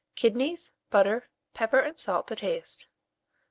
[0.15, 2.87] Kidneys, butter, pepper and salt to taste.